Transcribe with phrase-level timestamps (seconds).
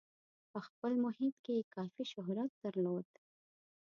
[0.51, 3.07] په خپل محیط کې یې کافي شهرت درلود.